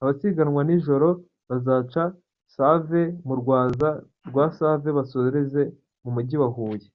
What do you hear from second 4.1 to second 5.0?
Rwasave